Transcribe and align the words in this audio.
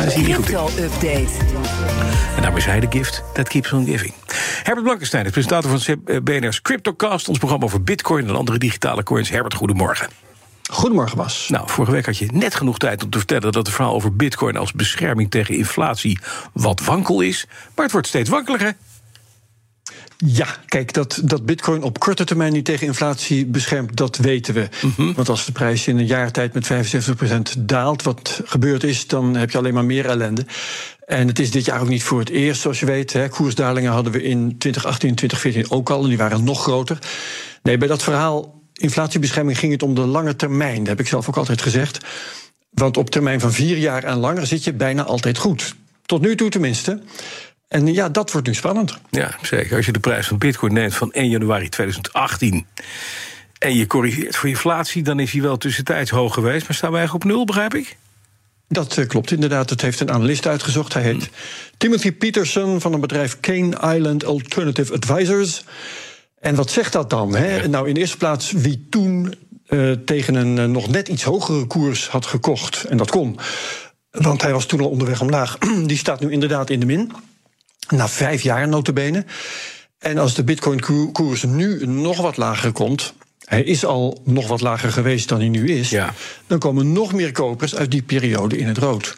Daar 0.00 0.10
goed 0.10 0.26
in. 0.26 0.32
Crypto-update. 0.32 1.28
En 2.36 2.42
daarmee 2.42 2.62
zei 2.62 2.80
de 2.80 2.86
gift 2.90 3.22
that 3.32 3.48
keeps 3.48 3.72
on 3.72 3.86
giving. 3.86 4.12
Herbert 4.62 4.84
Blankenstein, 4.84 5.24
de 5.24 5.30
presentator 5.30 5.78
van 5.78 5.96
eh, 6.04 6.16
BNR's 6.22 6.62
Cryptocast... 6.62 7.28
ons 7.28 7.38
programma 7.38 7.64
over 7.64 7.82
bitcoin 7.82 8.28
en 8.28 8.36
andere 8.36 8.58
digitale 8.58 9.02
coins. 9.02 9.30
Herbert, 9.30 9.54
goedemorgen. 9.54 10.08
Goedemorgen, 10.70 11.16
Bas. 11.16 11.48
Nou, 11.48 11.70
vorige 11.70 11.92
week 11.92 12.06
had 12.06 12.18
je 12.18 12.28
net 12.32 12.54
genoeg 12.54 12.78
tijd 12.78 13.04
om 13.04 13.10
te 13.10 13.18
vertellen... 13.18 13.52
dat 13.52 13.66
het 13.66 13.74
verhaal 13.74 13.94
over 13.94 14.16
bitcoin 14.16 14.56
als 14.56 14.72
bescherming 14.72 15.30
tegen 15.30 15.56
inflatie 15.56 16.18
wat 16.52 16.80
wankel 16.80 17.20
is. 17.20 17.46
Maar 17.74 17.84
het 17.84 17.92
wordt 17.92 18.06
steeds 18.06 18.28
wankeliger. 18.28 18.74
Ja, 20.26 20.46
kijk, 20.66 20.92
dat, 20.92 21.20
dat 21.24 21.46
bitcoin 21.46 21.82
op 21.82 21.98
korte 21.98 22.24
termijn 22.24 22.52
niet 22.52 22.64
tegen 22.64 22.86
inflatie 22.86 23.46
beschermt, 23.46 23.96
dat 23.96 24.16
weten 24.16 24.54
we. 24.54 24.68
Want 25.14 25.28
als 25.28 25.44
de 25.44 25.52
prijs 25.52 25.86
in 25.86 25.98
een 25.98 26.06
jaar 26.06 26.30
tijd 26.30 26.54
met 26.54 26.70
75% 27.58 27.58
daalt, 27.58 28.02
wat 28.02 28.40
gebeurd 28.44 28.84
is, 28.84 29.06
dan 29.06 29.36
heb 29.36 29.50
je 29.50 29.58
alleen 29.58 29.74
maar 29.74 29.84
meer 29.84 30.06
ellende. 30.06 30.46
En 31.06 31.26
het 31.26 31.38
is 31.38 31.50
dit 31.50 31.64
jaar 31.64 31.80
ook 31.80 31.88
niet 31.88 32.02
voor 32.02 32.18
het 32.18 32.28
eerst, 32.28 32.60
zoals 32.60 32.80
je 32.80 32.86
weet. 32.86 33.12
Hè. 33.12 33.28
Koersdalingen 33.28 33.92
hadden 33.92 34.12
we 34.12 34.22
in 34.22 34.58
2018 34.58 35.08
en 35.08 35.14
2014 35.14 35.76
ook 35.76 35.90
al, 35.90 36.02
en 36.02 36.08
die 36.08 36.18
waren 36.18 36.44
nog 36.44 36.62
groter. 36.62 36.98
Nee, 37.62 37.78
bij 37.78 37.88
dat 37.88 38.02
verhaal 38.02 38.60
inflatiebescherming 38.72 39.58
ging 39.58 39.72
het 39.72 39.82
om 39.82 39.94
de 39.94 40.06
lange 40.06 40.36
termijn. 40.36 40.78
Dat 40.78 40.86
heb 40.86 41.00
ik 41.00 41.06
zelf 41.06 41.28
ook 41.28 41.36
altijd 41.36 41.62
gezegd. 41.62 41.98
Want 42.70 42.96
op 42.96 43.10
termijn 43.10 43.40
van 43.40 43.52
vier 43.52 43.76
jaar 43.76 44.04
en 44.04 44.16
langer 44.16 44.46
zit 44.46 44.64
je 44.64 44.72
bijna 44.72 45.04
altijd 45.04 45.38
goed. 45.38 45.74
Tot 46.06 46.20
nu 46.20 46.36
toe 46.36 46.50
tenminste. 46.50 47.02
En 47.70 47.94
ja, 47.94 48.08
dat 48.08 48.32
wordt 48.32 48.46
nu 48.46 48.54
spannend. 48.54 48.98
Ja, 49.10 49.34
zeker. 49.42 49.76
Als 49.76 49.86
je 49.86 49.92
de 49.92 50.00
prijs 50.00 50.26
van 50.26 50.38
bitcoin 50.38 50.72
neemt 50.72 50.94
van 50.94 51.12
1 51.12 51.28
januari 51.28 51.68
2018... 51.68 52.66
en 53.58 53.76
je 53.76 53.86
corrigeert 53.86 54.36
voor 54.36 54.48
inflatie, 54.48 55.02
dan 55.02 55.20
is 55.20 55.32
hij 55.32 55.42
wel 55.42 55.56
tussentijds 55.56 56.10
hoog 56.10 56.34
geweest... 56.34 56.68
maar 56.68 56.76
staan 56.76 56.90
we 56.90 56.96
eigenlijk 56.96 57.24
op 57.24 57.30
nul, 57.30 57.44
begrijp 57.44 57.74
ik? 57.74 57.96
Dat 58.68 58.96
eh, 58.96 59.06
klopt 59.06 59.30
inderdaad. 59.30 59.68
Dat 59.68 59.80
heeft 59.80 60.00
een 60.00 60.10
analist 60.10 60.46
uitgezocht. 60.46 60.94
Hij 60.94 61.02
heet 61.02 61.30
Timothy 61.76 62.12
Peterson 62.12 62.80
van 62.80 62.92
het 62.92 63.00
bedrijf 63.00 63.40
Kane 63.40 63.94
Island 63.96 64.24
Alternative 64.24 64.92
Advisors. 64.92 65.64
En 66.38 66.54
wat 66.54 66.70
zegt 66.70 66.92
dat 66.92 67.10
dan? 67.10 67.34
Hè? 67.34 67.68
Nou, 67.68 67.88
in 67.88 67.94
de 67.94 68.00
eerste 68.00 68.16
plaats 68.16 68.52
wie 68.52 68.86
toen 68.90 69.34
eh, 69.66 69.92
tegen 69.92 70.34
een 70.34 70.58
eh, 70.58 70.64
nog 70.64 70.88
net 70.88 71.08
iets 71.08 71.22
hogere 71.22 71.66
koers 71.66 72.08
had 72.08 72.26
gekocht. 72.26 72.84
En 72.84 72.96
dat 72.96 73.10
kon. 73.10 73.38
Want 74.10 74.42
hij 74.42 74.52
was 74.52 74.66
toen 74.66 74.80
al 74.80 74.90
onderweg 74.90 75.20
omlaag. 75.20 75.58
Die 75.86 75.98
staat 75.98 76.20
nu 76.20 76.32
inderdaad 76.32 76.70
in 76.70 76.80
de 76.80 76.86
min. 76.86 77.12
Na 77.90 78.08
vijf 78.08 78.42
jaar 78.42 78.68
notabene. 78.68 79.24
En 79.98 80.18
als 80.18 80.34
de 80.34 80.44
bitcoin-koers 80.44 81.42
nu 81.42 81.86
nog 81.86 82.20
wat 82.20 82.36
lager 82.36 82.72
komt... 82.72 83.14
hij 83.44 83.62
is 83.62 83.84
al 83.84 84.20
nog 84.24 84.48
wat 84.48 84.60
lager 84.60 84.92
geweest 84.92 85.28
dan 85.28 85.38
hij 85.38 85.48
nu 85.48 85.68
is... 85.68 85.90
Ja. 85.90 86.14
dan 86.46 86.58
komen 86.58 86.92
nog 86.92 87.12
meer 87.12 87.32
kopers 87.32 87.74
uit 87.76 87.90
die 87.90 88.02
periode 88.02 88.58
in 88.58 88.66
het 88.66 88.78
rood. 88.78 89.14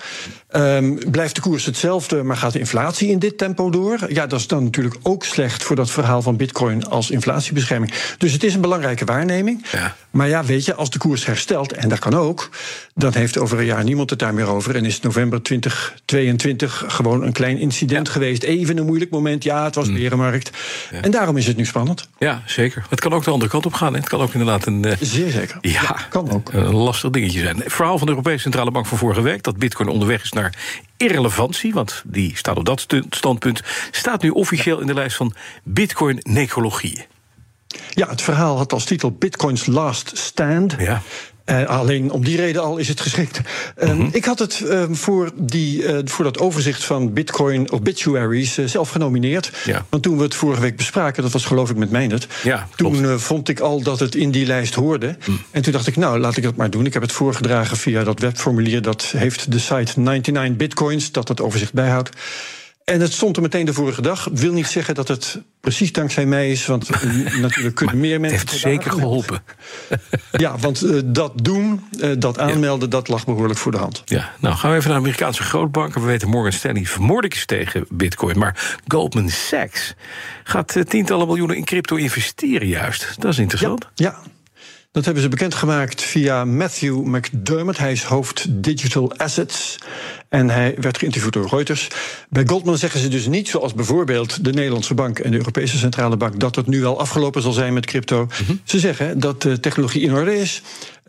Ehm, 0.49 1.11
blijft 1.11 1.35
de 1.35 1.41
koers 1.41 1.65
hetzelfde, 1.65 2.23
maar 2.23 2.37
gaat 2.37 2.53
de 2.53 2.59
inflatie 2.59 3.09
in 3.09 3.19
dit 3.19 3.39
tempo 3.39 3.71
door? 3.71 3.99
Ja, 4.09 4.27
dat 4.27 4.41
is 4.41 4.47
dan 4.47 4.65
natuurlijk 4.65 4.97
ook 5.03 5.25
slecht 5.25 5.63
voor 5.63 5.77
dat 5.77 5.91
verhaal 5.91 6.23
van 6.23 6.37
bitcoin 6.37 6.87
als 6.87 7.11
inflatiebescherming. 7.11 7.93
Dus 8.19 8.33
het 8.33 8.45
is 8.45 8.55
een 8.55 8.61
belangrijke 8.61 9.05
waarneming. 9.05 9.67
Ja. 9.71 9.97
Maar 10.13 10.29
ja, 10.29 10.45
weet 10.45 10.65
je, 10.65 10.75
als 10.75 10.91
de 10.91 10.99
koers 10.99 11.27
herstelt, 11.27 11.73
en 11.73 11.89
dat 11.89 11.99
kan 11.99 12.15
ook... 12.15 12.49
dan 12.95 13.13
heeft 13.15 13.39
over 13.39 13.59
een 13.59 13.65
jaar 13.65 13.85
niemand 13.85 14.11
het 14.11 14.19
daar 14.19 14.35
meer 14.35 14.47
over... 14.47 14.77
en 14.77 14.85
is 14.85 15.01
november 15.01 15.43
2022 15.43 16.85
gewoon 16.87 17.23
een 17.23 17.33
klein 17.33 17.59
incident 17.59 18.09
geweest. 18.09 18.43
Even 18.43 18.79
een 18.79 18.87
moeilijk 18.87 19.11
moment, 19.11 19.45
ja, 19.45 19.65
het 19.65 19.75
was 19.75 19.87
Hmm. 19.87 19.95
berenmarkt. 19.95 20.51
En 21.03 21.11
daarom 21.11 21.37
is 21.37 21.47
het 21.47 21.57
nu 21.57 21.65
spannend. 21.65 22.09
Ja, 22.19 22.43
zeker. 22.47 22.87
Het 22.91 23.01
kan 23.01 23.13
ook 23.13 23.25
de 23.25 23.31
andere 23.31 23.51
kant 23.51 23.67
op 23.67 23.73
gaan. 23.75 23.93
Hè. 23.93 23.99
Het 23.99 24.09
kan 24.09 24.21
ook 24.21 24.33
inderdaad 24.33 24.67
een... 24.67 24.85
eh, 24.85 24.97
Zeer 25.01 25.31
zeker. 25.31 25.59
Ja, 25.61 25.97
kan 26.09 26.31
ook. 26.31 26.53
Een 26.53 26.75
lastig 26.75 27.11
dingetje 27.11 27.41
zijn. 27.41 27.57
Het 27.57 27.73
verhaal 27.73 27.99
van 27.99 28.07
de 28.07 28.13
Europese 28.13 28.39
Centrale 28.43 28.71
Bank 28.71 28.87
van 28.87 28.99
vorige 28.99 29.23
week... 29.23 29.43
dat 29.43 29.57
bitcoin 29.57 29.89
onderweg 29.89 30.23
is 30.23 30.33
naar 30.33 30.55
irrelevantie... 30.97 31.73
want 31.73 32.03
die 32.07 32.37
staat 32.37 32.57
op 32.57 32.65
dat 32.65 32.87
standpunt... 33.11 33.61
staat 33.91 34.23
nu 34.23 34.31
officieel 34.31 34.81
in 34.81 34.87
de 34.87 34.95
lijst 34.95 35.17
van 35.17 35.35
bitcoin-necrologieën. 35.65 37.05
Ja, 37.91 38.09
het 38.09 38.23
verhaal 38.23 38.57
had 38.57 38.73
als 38.73 38.85
titel 38.85 39.11
Bitcoin's 39.11 39.67
Last 39.67 40.11
Stand. 40.15 40.75
Ja. 40.79 41.03
Eh, 41.45 41.65
alleen 41.67 42.11
om 42.11 42.25
die 42.25 42.37
reden 42.37 42.63
al 42.63 42.77
is 42.77 42.89
het 42.89 43.01
geschikt. 43.01 43.41
Eh, 43.77 43.89
Mhm. 43.93 44.09
Ik 44.13 44.25
had 44.25 44.39
het 44.39 44.61
eh, 44.61 44.83
voor, 44.91 45.31
die, 45.35 45.85
eh, 45.87 45.99
voor 46.05 46.25
dat 46.25 46.39
overzicht 46.39 46.85
van 46.85 47.13
Bitcoin 47.13 47.71
obituaries 47.73 48.59
eh, 48.59 48.65
zelf 48.67 48.91
genomineerd. 48.91 49.51
Ja. 49.65 49.87
Want 49.89 50.03
toen 50.03 50.17
we 50.17 50.23
het 50.23 50.35
vorige 50.35 50.61
week 50.61 50.77
bespraken, 50.77 51.23
dat 51.23 51.33
was 51.33 51.45
geloof 51.45 51.71
ik 51.71 51.77
met 51.77 51.91
Meindert. 51.91 52.27
Ja, 52.43 52.69
toen 52.77 53.21
vond 53.21 53.49
ik 53.49 53.61
al 53.61 53.83
dat 53.83 54.01
het 54.01 54.15
in 54.15 54.31
die 54.31 54.47
lijst 54.47 54.75
hoorde. 54.75 55.17
En 55.51 55.63
toen 55.63 55.73
dacht 55.73 55.87
ik, 55.87 55.97
nou, 55.97 56.19
laat 56.19 56.37
ik 56.37 56.43
dat 56.43 56.57
maar 56.57 56.71
doen. 56.71 56.87
Ik 56.87 56.93
heb 56.93 57.03
het 57.03 57.13
voorgedragen 57.13 57.77
via 57.77 58.05
dat 58.05 58.21
webformulier. 58.21 58.83
Dat 58.83 59.03
heeft 59.17 59.53
de 59.53 59.59
site 59.59 60.01
99 60.01 60.57
Bitcoins, 60.57 61.13
dat 61.13 61.29
het 61.29 61.41
overzicht 61.41 61.73
bijhoudt. 61.73 62.11
En 62.85 63.01
het 63.01 63.13
stond 63.13 63.37
er 63.37 63.43
meteen 63.43 63.65
de 63.65 63.73
vorige 63.73 64.03
dag. 64.03 64.29
Wil 64.33 64.53
niet 64.53 64.67
zeggen 64.67 64.95
dat 64.95 65.09
het 65.09 65.41
precies 65.61 65.93
dankzij 65.93 66.27
mij 66.27 66.51
is, 66.51 66.67
want 66.67 66.89
eh, 66.89 67.03
natuurlijk 67.41 67.75
kunnen 67.75 68.01
meer 68.01 68.13
Het 68.13 68.21
mensen. 68.21 68.39
heeft 68.39 68.63
worden 68.63 68.83
zeker 68.83 68.91
geholpen. 68.91 69.43
Ja, 70.33 70.59
want 70.59 70.83
eh, 70.83 71.01
dat 71.05 71.45
doen, 71.45 71.85
eh, 72.01 72.11
dat 72.19 72.39
aanmelden, 72.39 72.91
dat 72.91 73.09
lag 73.09 73.25
behoorlijk 73.25 73.59
voor 73.59 73.73
de 73.73 73.79
hand. 73.79 74.03
Ja, 74.05 74.31
nou 74.41 74.55
gaan 74.55 74.71
we 74.71 74.77
even 74.77 74.89
naar 74.89 74.99
de 74.99 75.05
Amerikaanse 75.05 75.43
grootbanken. 75.43 76.01
We 76.01 76.07
weten 76.07 76.29
Morgan 76.29 76.53
Stanley 76.53 76.85
vermoordelijk 76.85 77.35
is 77.35 77.47
tegen 77.47 77.85
bitcoin. 77.89 78.39
Maar 78.39 78.81
Goldman 78.87 79.29
Sachs 79.29 79.95
gaat 80.45 80.77
tientallen 80.89 81.27
miljoenen 81.27 81.57
in 81.57 81.65
crypto 81.65 81.97
investeren 81.97 82.69
juist. 82.69 83.15
Dat 83.19 83.33
is 83.33 83.39
interessant. 83.39 83.89
Ja, 83.95 84.19
dat 84.93 85.05
hebben 85.05 85.23
ze 85.23 85.29
bekendgemaakt 85.29 86.03
via 86.03 86.45
Matthew 86.45 87.05
McDermott. 87.05 87.79
Hij 87.79 87.93
is 87.93 88.03
hoofd 88.03 88.47
Digital 88.49 89.17
Assets. 89.17 89.79
En 90.29 90.51
hij 90.51 90.75
werd 90.79 90.99
geïnterviewd 90.99 91.33
door 91.33 91.49
Reuters. 91.49 91.89
Bij 92.29 92.43
Goldman 92.47 92.79
zeggen 92.79 93.01
ze 93.01 93.09
dus 93.09 93.27
niet, 93.27 93.49
zoals 93.49 93.75
bijvoorbeeld 93.75 94.45
de 94.45 94.53
Nederlandse 94.53 94.95
Bank 94.95 95.19
en 95.19 95.31
de 95.31 95.37
Europese 95.37 95.79
Centrale 95.79 96.17
Bank, 96.17 96.41
dat 96.41 96.57
het 96.57 96.67
nu 96.67 96.85
al 96.85 97.01
afgelopen 97.01 97.43
zal 97.43 97.53
zijn 97.53 97.73
met 97.73 97.87
crypto. 97.87 98.29
Ze 98.65 98.79
zeggen 98.79 99.21
dat 99.21 99.43
de 99.43 99.61
technologie 99.61 100.03
in 100.03 100.13
orde 100.13 100.39
is. 100.39 100.63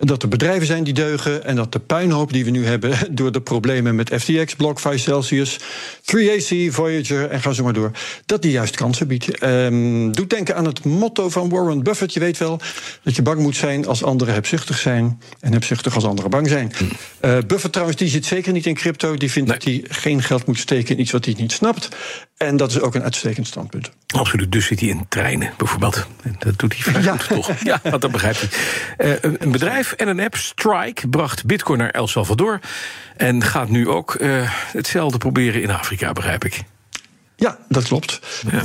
Dat 0.03 0.23
er 0.23 0.29
bedrijven 0.29 0.67
zijn 0.67 0.83
die 0.83 0.93
deugen. 0.93 1.45
En 1.45 1.55
dat 1.55 1.71
de 1.71 1.79
puinhoop 1.79 2.33
die 2.33 2.45
we 2.45 2.49
nu 2.49 2.65
hebben 2.65 2.97
door 3.15 3.31
de 3.31 3.41
problemen 3.41 3.95
met 3.95 4.13
FTX, 4.19 4.55
BlockFi, 4.55 4.97
Celsius, 4.97 5.59
3AC, 6.01 6.69
Voyager 6.69 7.29
en 7.29 7.41
ga 7.41 7.51
zo 7.51 7.63
maar 7.63 7.73
door. 7.73 7.91
Dat 8.25 8.41
die 8.41 8.51
juist 8.51 8.75
kansen 8.75 9.07
biedt. 9.07 9.37
Ehm, 9.37 10.11
doet 10.11 10.29
denken 10.29 10.55
aan 10.55 10.65
het 10.65 10.83
motto 10.83 11.29
van 11.29 11.49
Warren 11.49 11.83
Buffett. 11.83 12.13
Je 12.13 12.19
weet 12.19 12.37
wel 12.37 12.59
dat 13.03 13.15
je 13.15 13.21
bang 13.21 13.39
moet 13.39 13.55
zijn 13.55 13.87
als 13.87 14.03
anderen 14.03 14.33
hebzuchtig 14.33 14.77
zijn. 14.77 15.21
En 15.39 15.51
hebzuchtig 15.51 15.95
als 15.95 16.05
anderen 16.05 16.29
bang 16.29 16.47
zijn. 16.47 16.71
Eh, 17.19 17.37
Buffett 17.47 17.71
trouwens, 17.73 17.99
die 17.99 18.07
zit 18.07 18.25
zeker 18.25 18.53
niet 18.53 18.65
in 18.65 18.73
crypto. 18.73 19.15
Die 19.15 19.31
vindt 19.31 19.49
Nee. 19.49 19.57
dat 19.59 19.67
hij 19.67 19.83
geen 20.01 20.21
geld 20.23 20.45
moet 20.45 20.59
steken 20.59 20.95
in 20.95 21.01
iets 21.01 21.11
wat 21.11 21.25
hij 21.25 21.33
niet 21.37 21.51
snapt. 21.51 21.87
En 22.45 22.57
dat 22.57 22.71
is 22.71 22.79
ook 22.79 22.95
een 22.95 23.03
uitstekend 23.03 23.47
standpunt. 23.47 23.91
Absoluut. 24.15 24.51
Dus 24.51 24.65
zit 24.65 24.79
hij 24.79 24.89
in 24.89 25.05
treinen 25.09 25.53
bijvoorbeeld. 25.57 26.07
En 26.23 26.35
dat 26.39 26.59
doet 26.59 26.73
hij 26.73 26.81
vrij 26.93 27.01
Ja. 27.03 27.17
goed, 27.17 27.27
toch? 27.35 27.51
Ja, 27.63 27.79
want 27.83 28.01
dat 28.01 28.11
begrijpt 28.11 28.39
hij. 28.39 28.49
Eh, 29.11 29.17
een- 29.39 29.51
bedrijf 29.51 29.91
en 29.91 30.07
een 30.07 30.19
app, 30.19 30.35
Strike, 30.35 31.07
bracht 31.07 31.45
bitcoin 31.45 31.79
naar 31.79 31.89
El 31.89 32.07
Salvador. 32.07 32.59
En 33.17 33.43
gaat 33.43 33.69
nu 33.69 33.89
ook 33.89 34.15
eh, 34.15 34.51
hetzelfde 34.71 35.17
proberen 35.17 35.61
in 35.61 35.71
Afrika, 35.71 36.11
begrijp 36.11 36.45
ik. 36.45 36.61
Ja, 37.35 37.57
dat 37.69 37.83
klopt. 37.83 38.19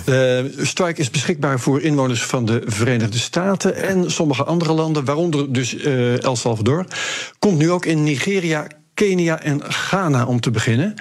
Eh, 0.06 0.44
Strike 0.58 1.00
is 1.00 1.10
beschikbaar 1.10 1.60
voor 1.60 1.80
inwoners 1.82 2.22
van 2.22 2.44
de 2.46 2.62
Verenigde 2.66 3.18
Staten 3.18 3.74
en 3.76 4.10
sommige 4.10 4.44
andere 4.44 4.72
landen, 4.72 5.04
waaronder 5.04 5.52
dus 5.52 5.76
El 6.20 6.36
Salvador. 6.36 6.86
Komt 7.38 7.58
nu 7.58 7.70
ook 7.70 7.84
in 7.86 8.02
Nigeria, 8.02 8.66
Kenia 8.98 9.42
en 9.42 9.62
Ghana 9.69 10.26
om 10.26 10.41
te 10.41 10.50
beginnen. 10.50 10.94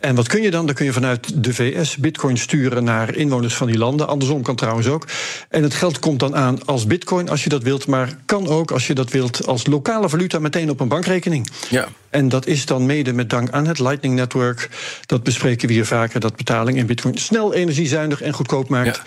En 0.00 0.14
wat 0.14 0.28
kun 0.28 0.42
je 0.42 0.50
dan? 0.50 0.66
Dan 0.66 0.74
kun 0.74 0.84
je 0.84 0.92
vanuit 0.92 1.44
de 1.44 1.54
VS 1.54 1.96
bitcoin 1.96 2.38
sturen 2.38 2.84
naar 2.84 3.14
inwoners 3.14 3.54
van 3.54 3.66
die 3.66 3.78
landen. 3.78 4.08
Andersom 4.08 4.42
kan 4.42 4.56
trouwens 4.56 4.86
ook. 4.86 5.06
En 5.48 5.62
het 5.62 5.74
geld 5.74 5.98
komt 5.98 6.20
dan 6.20 6.36
aan 6.36 6.66
als 6.66 6.86
bitcoin 6.86 7.28
als 7.28 7.44
je 7.44 7.48
dat 7.48 7.62
wilt, 7.62 7.86
maar 7.86 8.16
kan 8.26 8.48
ook 8.48 8.70
als 8.70 8.86
je 8.86 8.94
dat 8.94 9.10
wilt 9.10 9.46
als 9.46 9.66
lokale 9.66 10.08
valuta 10.08 10.38
meteen 10.38 10.70
op 10.70 10.80
een 10.80 10.88
bankrekening. 10.88 11.50
Ja. 11.70 11.88
En 12.10 12.28
dat 12.28 12.46
is 12.46 12.66
dan 12.66 12.86
mede 12.86 13.12
met 13.12 13.30
dank 13.30 13.50
aan 13.50 13.66
het 13.66 13.78
Lightning 13.78 14.14
Network. 14.14 14.68
Dat 15.06 15.22
bespreken 15.22 15.68
we 15.68 15.74
hier 15.74 15.86
vaker, 15.86 16.20
dat 16.20 16.36
betaling 16.36 16.78
in 16.78 16.86
bitcoin 16.86 17.18
snel, 17.18 17.54
energiezuinig 17.54 18.22
en 18.22 18.32
goedkoop 18.32 18.68
maakt. 18.68 18.96
Ja. 18.96 19.02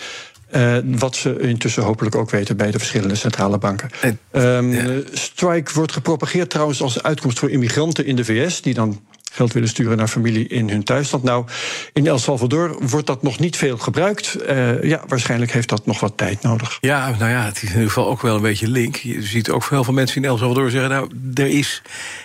Eh, 0.51 0.77
wat 0.85 1.15
ze 1.15 1.39
intussen 1.39 1.83
hopelijk 1.83 2.15
ook 2.15 2.29
weten 2.29 2.57
bij 2.57 2.71
de 2.71 2.77
verschillende 2.77 3.15
centrale 3.15 3.57
banken. 3.57 3.89
En- 4.01 4.19
Ehm, 4.31 4.71
ja. 4.71 4.83
eh, 4.85 4.97
Strike 5.13 5.73
wordt 5.73 5.91
gepropageerd 5.91 6.49
trouwens 6.49 6.81
als 6.81 7.03
uitkomst 7.03 7.39
voor 7.39 7.49
immigranten 7.49 8.05
in 8.05 8.15
de 8.15 8.25
VS... 8.25 8.61
die 8.61 8.73
dan 8.73 9.01
geld 9.33 9.53
willen 9.53 9.69
sturen 9.69 9.97
naar 9.97 10.07
familie 10.07 10.47
in 10.47 10.69
hun 10.69 10.83
thuisland. 10.83 11.23
Nou, 11.23 11.45
in 11.93 12.07
El 12.07 12.19
Salvador 12.19 12.77
wordt 12.79 13.07
dat 13.07 13.23
nog 13.23 13.39
niet 13.39 13.57
veel 13.57 13.77
gebruikt. 13.77 14.35
Eh, 14.35 14.83
ja, 14.83 15.01
waarschijnlijk 15.07 15.51
heeft 15.51 15.69
dat 15.69 15.85
nog 15.85 15.99
wat 15.99 16.17
tijd 16.17 16.41
nodig. 16.41 16.77
Ja, 16.81 17.15
nou 17.19 17.31
ja, 17.31 17.45
het 17.45 17.55
is 17.55 17.61
in 17.61 17.69
ieder 17.69 17.87
geval 17.87 18.07
ook 18.07 18.21
wel 18.21 18.35
een 18.35 18.41
beetje 18.41 18.67
link. 18.67 18.95
Je 18.95 19.21
ziet 19.21 19.49
ook 19.49 19.69
heel 19.69 19.83
veel 19.83 19.93
mensen 19.93 20.21
in 20.21 20.29
El 20.29 20.37
Salvador 20.37 20.69
zeggen... 20.69 20.89
nou, 20.89 21.09
er 21.33 21.47
is, 21.47 21.81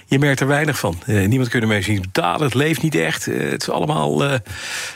je 0.07 0.19
merkt 0.19 0.41
er 0.41 0.47
weinig 0.47 0.79
van. 0.79 0.99
Eh, 1.07 1.27
niemand 1.27 1.49
kunnen 1.49 1.69
ermee 1.69 1.85
zien 1.85 2.01
betalen, 2.01 2.43
het 2.43 2.55
leeft 2.55 2.83
niet 2.83 2.95
echt. 2.95 3.27
Eh, 3.27 3.51
het 3.51 3.63
is 3.63 3.71
allemaal... 3.71 4.19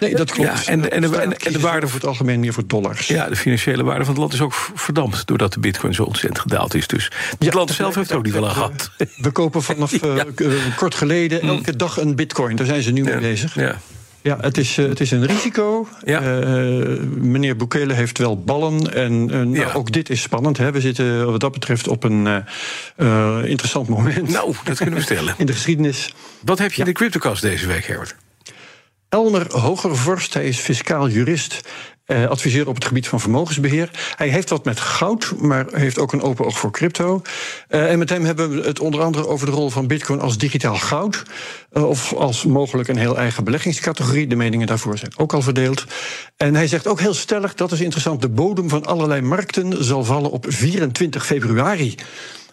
Nee, 0.00 0.14
dat 0.14 0.30
klopt. 0.30 0.64
Ja, 0.64 0.72
en, 0.72 0.90
en, 0.90 1.00
de, 1.00 1.16
en, 1.16 1.38
en 1.38 1.52
de 1.52 1.60
waarde 1.60 1.86
voor 1.86 2.00
het 2.00 2.08
algemeen 2.08 2.40
meer 2.40 2.52
voor 2.52 2.66
dollars. 2.66 3.06
Ja, 3.06 3.28
de 3.28 3.36
financiële 3.36 3.84
waarde 3.84 4.04
van 4.04 4.12
het 4.12 4.20
land 4.20 4.32
is 4.32 4.40
ook 4.40 4.54
verdampt... 4.74 5.26
doordat 5.26 5.52
de 5.52 5.60
bitcoin 5.60 5.94
zo 5.94 6.02
ontzettend 6.02 6.40
gedaald 6.40 6.74
is. 6.74 6.86
Dus 6.86 7.04
het 7.04 7.44
Ja, 7.44 7.50
land 7.52 7.70
zelf 7.70 7.94
heeft 7.94 8.10
er 8.10 8.16
ook 8.16 8.24
niet 8.24 8.32
wel 8.32 8.48
aan 8.48 8.54
gehad. 8.54 8.90
We 9.16 9.30
kopen 9.30 9.62
vanaf 9.62 9.92
kort 10.76 10.94
geleden 10.94 11.40
elke 11.40 11.76
dag 11.76 11.98
een 12.00 12.14
bitcoin. 12.16 12.56
Daar 12.56 12.66
zijn 12.66 12.82
ze 12.82 12.90
nu 12.90 13.02
mee 13.02 13.18
bezig. 13.18 13.54
Ja. 13.54 13.76
Ja, 14.22 14.38
het 14.40 14.58
is, 14.58 14.78
uh, 14.78 14.88
het 14.88 15.00
is 15.00 15.10
een 15.10 15.26
risico. 15.26 15.88
Ja. 16.04 16.40
Uh, 16.40 16.98
meneer 17.16 17.56
Bukele 17.56 17.92
heeft 17.92 18.18
wel 18.18 18.42
ballen. 18.42 18.94
En 18.94 19.12
uh, 19.12 19.28
nou, 19.28 19.54
Ja. 19.54 19.72
ook 19.72 19.92
dit 19.92 20.10
is 20.10 20.22
spannend. 20.22 20.56
Hè. 20.56 20.72
We 20.72 20.80
zitten 20.80 21.30
wat 21.30 21.40
dat 21.40 21.52
betreft 21.52 21.88
op 21.88 22.04
een 22.04 22.44
interessant 23.44 23.88
moment 23.88 24.28
Nou, 24.28 24.54
dat 24.64 24.76
kunnen 24.76 24.94
we 24.94 25.00
stellen. 25.00 25.34
in 25.38 25.46
de 25.46 25.52
geschiedenis. 25.52 26.14
Wat 26.44 26.58
heb 26.58 26.72
je 26.72 26.80
in 26.80 26.86
de 26.86 26.92
CryptoCast 26.92 27.42
deze 27.42 27.66
week, 27.66 27.86
Herbert? 27.86 28.16
Elmer 29.10 29.58
Hogervorst, 29.58 30.34
hij 30.34 30.46
is 30.46 30.58
fiscaal 30.58 31.08
jurist. 31.08 31.60
Uh, 32.06 32.26
adviseur 32.28 32.68
op 32.68 32.74
het 32.74 32.84
gebied 32.84 33.08
van 33.08 33.20
vermogensbeheer. 33.20 33.90
Hij 34.16 34.28
heeft 34.28 34.50
wat 34.50 34.64
met 34.64 34.80
goud, 34.80 35.34
maar 35.38 35.66
heeft 35.70 35.98
ook 35.98 36.12
een 36.12 36.22
open 36.22 36.44
oog 36.44 36.58
voor 36.58 36.70
crypto. 36.70 37.22
Uh, 37.68 37.90
en 37.90 37.98
met 37.98 38.08
hem 38.08 38.24
hebben 38.24 38.50
we 38.50 38.62
het 38.62 38.80
onder 38.80 39.00
andere 39.00 39.26
over 39.26 39.46
de 39.46 39.52
rol 39.52 39.70
van 39.70 39.86
Bitcoin 39.86 40.20
als 40.20 40.38
digitaal 40.38 40.74
goud. 40.76 41.22
Uh, 41.72 41.88
of 41.88 42.12
als 42.12 42.44
mogelijk 42.44 42.88
een 42.88 42.96
heel 42.96 43.18
eigen 43.18 43.44
beleggingscategorie. 43.44 44.26
De 44.26 44.36
meningen 44.36 44.66
daarvoor 44.66 44.98
zijn 44.98 45.12
ook 45.16 45.32
al 45.32 45.42
verdeeld. 45.42 45.84
En 46.36 46.54
hij 46.54 46.66
zegt 46.66 46.86
ook 46.86 47.00
heel 47.00 47.14
stellig: 47.14 47.54
dat 47.54 47.72
is 47.72 47.80
interessant. 47.80 48.20
De 48.20 48.28
bodem 48.28 48.68
van 48.68 48.86
allerlei 48.86 49.20
markten 49.20 49.84
zal 49.84 50.04
vallen 50.04 50.30
op 50.30 50.44
24 50.48 51.26
februari. 51.26 51.94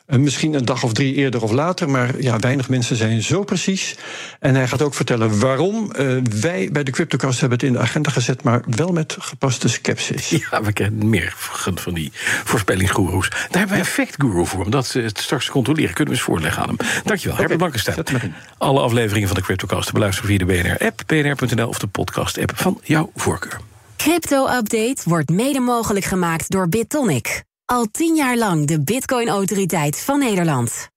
Uh, 0.07 0.19
misschien 0.19 0.53
een 0.53 0.65
dag 0.65 0.83
of 0.83 0.93
drie 0.93 1.13
eerder 1.13 1.43
of 1.43 1.51
later, 1.51 1.89
maar 1.89 2.21
ja, 2.21 2.39
weinig 2.39 2.69
mensen 2.69 2.95
zijn 2.95 3.21
zo 3.21 3.43
precies. 3.43 3.95
En 4.39 4.55
hij 4.55 4.67
gaat 4.67 4.81
ook 4.81 4.93
vertellen 4.93 5.39
waarom. 5.39 5.91
Uh, 5.99 6.21
wij 6.41 6.69
bij 6.71 6.83
de 6.83 6.91
CryptoCast 6.91 7.39
hebben 7.39 7.57
het 7.57 7.67
in 7.67 7.73
de 7.73 7.79
agenda 7.79 8.09
gezet, 8.09 8.43
maar 8.43 8.61
wel 8.75 8.91
met 8.91 9.15
gepaste 9.19 9.69
sceptisch. 9.69 10.29
Ja, 10.29 10.63
we 10.63 10.73
kennen 10.73 11.09
meer 11.09 11.33
van 11.75 11.93
die 11.93 12.11
voorspellingsgoeroes. 12.43 13.29
Daar 13.29 13.39
hebben 13.49 13.67
we 13.67 13.73
een 13.73 13.79
effectguru 13.79 14.45
voor, 14.45 14.65
om 14.65 14.71
dat 14.71 14.91
het 14.91 15.19
straks 15.19 15.45
te 15.45 15.51
controleren. 15.51 15.93
Kunnen 15.93 16.13
we 16.13 16.19
eens 16.19 16.29
voorleggen 16.29 16.61
aan 16.61 16.67
hem. 16.67 16.77
Dankjewel, 16.77 17.37
okay. 17.37 17.47
Herbert 17.47 17.57
Blankenstein. 17.57 18.33
Alle 18.57 18.79
afleveringen 18.79 19.27
van 19.27 19.37
de 19.37 19.43
CryptoCast 19.43 19.87
te 19.87 19.93
beluisteren 19.93 20.29
via 20.29 20.37
de 20.37 20.45
BNR-app, 20.45 21.01
bnr.nl 21.05 21.67
of 21.67 21.79
de 21.79 21.87
podcast-app 21.87 22.51
van 22.55 22.79
jouw 22.83 23.11
voorkeur. 23.15 23.59
Crypto-update 23.97 24.97
wordt 25.03 25.29
mede 25.29 25.59
mogelijk 25.59 26.05
gemaakt 26.05 26.49
door 26.49 26.69
BitTonic. 26.69 27.45
Al 27.69 27.87
tien 27.91 28.15
jaar 28.15 28.37
lang 28.37 28.65
de 28.65 28.81
Bitcoin-autoriteit 28.81 29.99
van 29.99 30.19
Nederland. 30.19 30.89